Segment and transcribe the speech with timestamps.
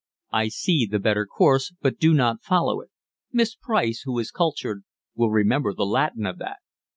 [0.31, 2.89] "I see the better course, but do not follow it.
[3.31, 6.57] Miss Price, who is cultured, will remember the Latin of that."